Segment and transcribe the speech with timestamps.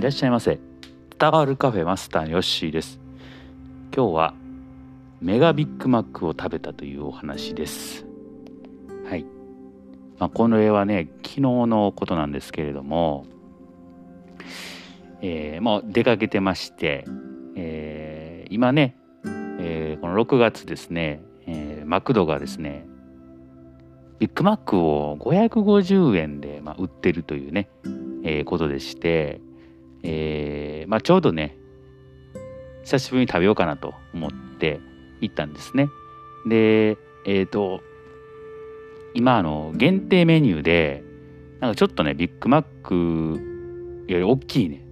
[0.00, 0.58] いらっしゃいませ。
[1.18, 2.98] 伝わるカフェマスターのヨッシーです。
[3.94, 4.34] 今日は
[5.20, 8.06] メガビッグマックを食べたというお話です。
[9.04, 9.26] はい、
[10.18, 13.26] まあ、この絵はね昨日のことなんですけれども
[15.20, 17.04] えー、もう出かけてまして、
[17.54, 18.96] えー、今ね、
[19.58, 22.86] えー、この6月ですね、えー、マクドがですね
[24.18, 27.68] ビッグマックを550円で、まあ、売ってるというね、
[28.24, 29.42] えー、ことでして、
[30.02, 31.56] えーまあ、ちょうどね
[32.82, 34.80] 久しぶりに食べようかなと思って
[35.20, 35.88] 行ったんですね。
[36.46, 36.96] で
[37.26, 37.80] えっ、ー、と
[39.14, 41.04] 今あの限定メニューで
[41.60, 44.82] なんかちょっとねビッグマックより大きいね、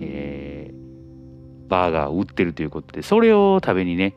[0.00, 4.16] えー、バーガーを売ってるということでそれを食べにね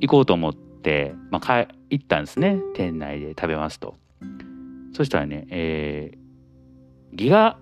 [0.00, 3.96] 行こうと思って、まあ、行ったんですね店内で食べますと。
[4.92, 7.58] そしたらね、えー、ギガ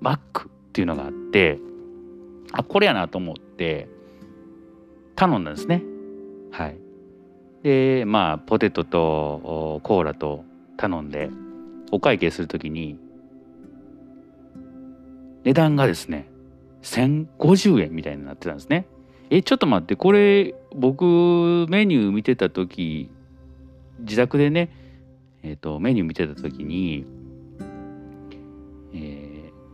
[0.00, 1.58] マックっていうのがあって
[2.50, 3.88] あこれやなと思って
[5.14, 5.82] 頼んだんですね。
[6.50, 6.76] はい。
[7.62, 10.44] でまあポテトとコーラと
[10.78, 11.28] 頼んで
[11.90, 12.98] お会計する時に
[15.44, 16.30] 値段がですね
[16.82, 18.86] 1050円みたいになってたんですね。
[19.28, 23.10] えちょっと待ってこれ僕メニュー見てた時
[24.00, 24.70] 自宅でね
[25.42, 27.04] えっ、ー、とメニュー見てた時に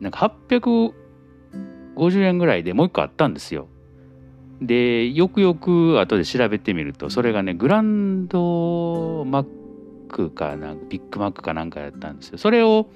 [0.00, 3.68] なんか850円ぐらいでもう一個あったんですよ。
[4.60, 9.46] でよくよく後で調べてみるとそれがねグランドマッ
[10.08, 12.38] クかなんかビッグマックかなんかやったんですよ。
[12.38, 12.88] それを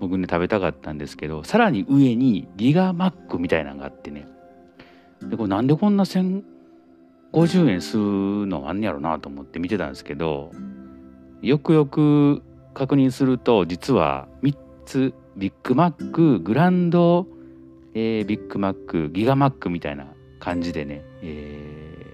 [0.00, 4.26] 僕ね食べたかったんですけどさらに上にギガマックみたいなのがあってね
[5.20, 8.02] でこれなんでこんな1050円する
[8.46, 10.50] のあんねやろなと思って見てたんですけど
[11.40, 12.42] よくよく
[12.74, 17.26] 確認すると実は3つビッグマックグランド、
[17.94, 20.06] えー、ビッグマックギガマックみたいな
[20.38, 22.06] 感じでね、え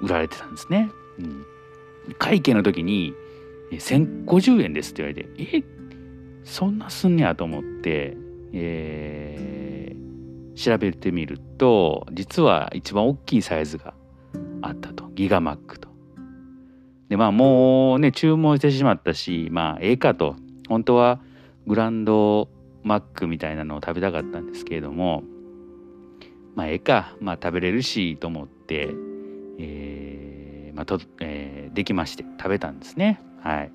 [0.00, 0.90] ー、売られてたんですね。
[1.18, 1.44] うん、
[2.18, 3.14] 会計の時に
[3.72, 5.62] 1050円ですって言われてえ
[6.44, 8.16] そんなすんねやと思って、
[8.52, 13.94] えー、調べてみると実は一番大きいサイズが
[14.62, 15.88] あったとギガマックと。
[17.08, 20.36] でまあもうね注文してしまったしまあええかと
[20.68, 21.20] 本当は
[21.66, 22.48] グランド
[22.82, 25.22] マックみたいなのを食べたかったんですけれども
[26.54, 28.90] まあええか、まあ、食べれるしと思って、
[29.58, 33.20] えーまあとえー、できまして食べたんですね。
[33.40, 33.72] はい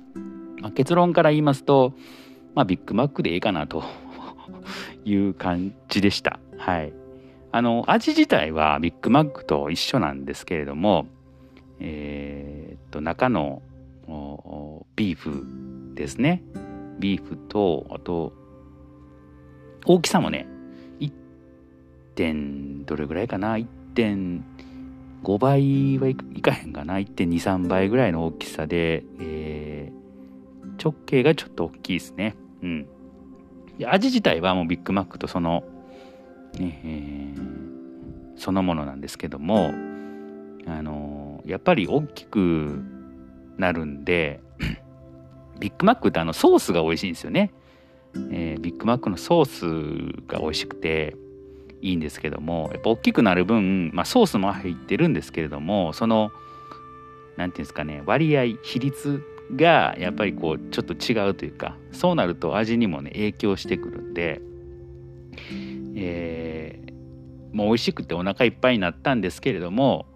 [0.60, 1.94] まあ、結論から言いますと、
[2.54, 3.82] まあ、ビッグマックでええかなと
[5.04, 6.38] いう感じでした。
[6.58, 6.92] はい、
[7.52, 11.06] あの味自体はビッグマックと一緒なんですけれども、
[11.80, 13.62] えー、っと中の
[14.96, 16.42] ビーフですね
[16.98, 18.32] ビーフとあと
[19.86, 20.46] 大きさもね
[21.00, 21.12] 1
[22.14, 32.36] 点どれぐらいかな？1.5倍はいかへんかな？1.23倍ぐらいの大きさで、えー、直径がちょっと大きいですね。
[32.62, 32.86] うん。
[33.78, 35.64] で味自体はもうビッグマックとその、
[36.58, 39.72] ねえー、そのものなんですけども
[40.66, 42.82] あのやっぱり大きく
[43.56, 44.40] なるんで
[45.58, 47.52] ビッグマックってあのソースが美味しいんですよね。
[48.30, 51.16] えー、ビッグマックのソースが美味しくて
[51.80, 56.30] いいんですけどもやっぱ大きくなる分、まあ、ソースも入ってるんですけれどもその
[57.36, 59.22] 何て言うんですかね割合比率
[59.54, 64.40] がやっぱりこうちょっと違うというかそうなると味にもね影響してくるんで、
[65.96, 70.06] えー、もう美味しくてお腹いっぱいになったんですけれども、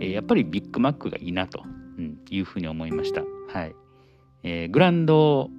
[0.00, 3.22] えー、やっぱりビッグマックがいいなと、うん、いうふうに思いました。
[3.48, 3.74] はい
[4.42, 5.50] えー、グランド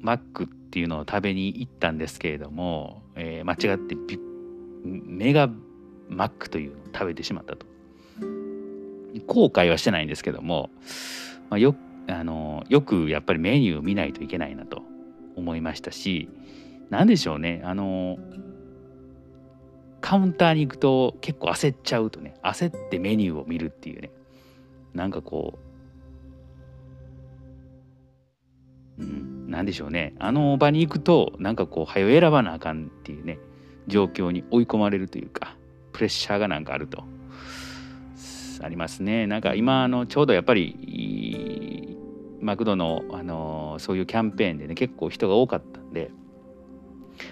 [0.00, 3.96] マックっていうのを食べに行ったんですけれども、えー、間違って
[4.84, 5.48] メガ
[6.08, 7.66] マックというのを食べてしまったと。
[9.26, 10.70] 後悔はしてないんですけども、
[11.48, 11.74] まあ、よ
[12.08, 14.82] あのよくやっぱりメニューを見ないといけないなと
[15.36, 16.28] 思いましたし
[16.90, 18.18] 何でしょうねあの
[20.00, 24.10] カウンターに行くと結構焦っちゃうとね焦ってメニューを見るっていうね
[24.94, 25.69] なんかこう
[29.50, 30.14] 何でしょうね。
[30.18, 33.38] あの場に行くとなんかこう早選ばなあかんっていうね
[33.88, 35.56] 状況に追い込まれるというか
[35.92, 37.04] プレッシャーがなんかあると。
[38.62, 39.26] ありますね。
[39.26, 41.96] なんか今あのちょうどやっぱり
[42.40, 46.10] マクドの、あのそういうキャンペーンでね結構人が多かったんで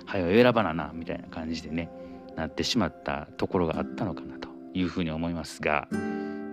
[0.06, 1.90] 早選ばななみたいな感じでね
[2.34, 5.88] なってしまったところがあったのかなというふうに思いますが、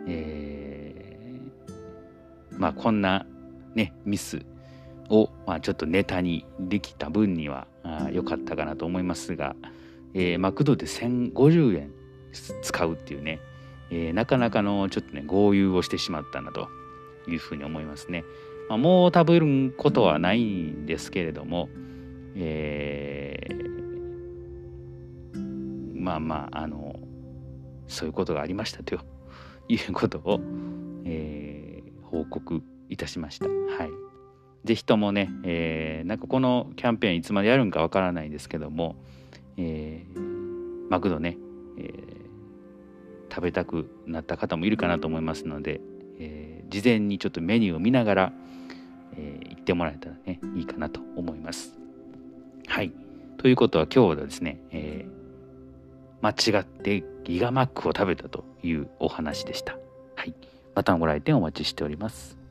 [0.07, 3.25] えー、まあこんな
[3.75, 4.45] ねミス
[5.09, 7.67] を、まあ、ちょっとネタにできた分には
[8.11, 9.55] 良かったかなと思いますが、
[10.13, 11.91] えー、マクドで1050円
[12.61, 13.39] 使うっていうね、
[13.91, 16.67] えー、なかなかのちょっとね豪遊をしてしまったなと
[17.27, 18.23] いうふうに思いますね。
[18.69, 21.69] まあ、もう食べることはないんですけれども、
[22.35, 26.99] えー、まあまああの
[27.87, 28.95] そういうことがありましたと
[29.67, 30.39] いうことを、
[31.05, 33.47] えー、報告いたしました。
[33.47, 33.51] は
[33.85, 34.04] い。
[34.65, 38.95] ぜひともね、えー、なんかこのキャンペーンいつまでやるんかわからないんですけども、
[39.57, 41.37] えー、マクドね、
[41.77, 45.81] えー、食べたくなった方もいるかなと思いますので、
[46.19, 48.33] えー、事前にちょっとメニューを見ながら、
[49.15, 51.77] えー、行ってもらえたらねいいかなと思います。
[52.67, 52.91] はい。
[53.37, 59.77] ということは今日はですね、えー、間違ってギガマックを食べたというお話でした。
[60.15, 60.33] はい。
[60.73, 62.44] またご来店お待ちしております。